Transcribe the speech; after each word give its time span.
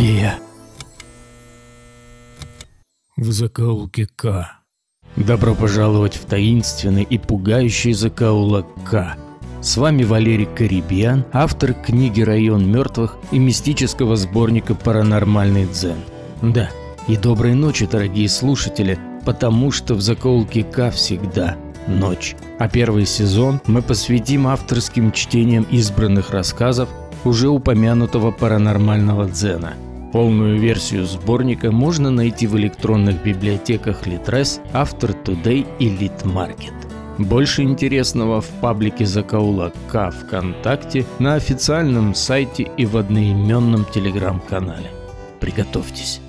Где 0.00 0.18
я? 0.18 0.38
В 3.18 3.30
закоулке 3.32 4.06
К. 4.06 4.48
Добро 5.16 5.54
пожаловать 5.54 6.14
в 6.14 6.24
таинственный 6.24 7.02
и 7.02 7.18
пугающий 7.18 7.92
закоулок 7.92 8.66
К. 8.90 9.18
С 9.60 9.76
вами 9.76 10.04
Валерий 10.04 10.46
Карибьян, 10.46 11.26
автор 11.34 11.74
книги 11.74 12.22
«Район 12.22 12.66
мертвых» 12.72 13.18
и 13.30 13.38
мистического 13.38 14.16
сборника 14.16 14.74
«Паранормальный 14.74 15.66
дзен». 15.66 15.98
Да, 16.40 16.70
и 17.06 17.18
доброй 17.18 17.52
ночи, 17.52 17.84
дорогие 17.84 18.30
слушатели, 18.30 18.98
потому 19.26 19.70
что 19.70 19.92
в 19.92 20.00
закоулке 20.00 20.64
К 20.64 20.90
всегда 20.92 21.58
ночь. 21.86 22.36
А 22.58 22.70
первый 22.70 23.04
сезон 23.04 23.60
мы 23.66 23.82
посвятим 23.82 24.46
авторским 24.46 25.12
чтениям 25.12 25.64
избранных 25.64 26.30
рассказов 26.30 26.88
уже 27.22 27.50
упомянутого 27.50 28.30
паранормального 28.30 29.28
дзена. 29.28 29.74
Полную 30.12 30.58
версию 30.58 31.06
сборника 31.06 31.70
можно 31.70 32.10
найти 32.10 32.48
в 32.48 32.56
электронных 32.56 33.22
библиотеках 33.22 34.06
Litres, 34.08 34.60
After 34.72 35.16
Today 35.24 35.64
и 35.78 35.88
Litmarket. 35.88 36.74
Больше 37.18 37.62
интересного 37.62 38.40
в 38.40 38.48
паблике 38.60 39.06
Закаула 39.06 39.72
К 39.88 40.10
ВКонтакте, 40.10 41.04
на 41.18 41.34
официальном 41.34 42.14
сайте 42.14 42.68
и 42.76 42.86
в 42.86 42.96
одноименном 42.96 43.84
телеграм-канале. 43.84 44.90
Приготовьтесь. 45.38 46.20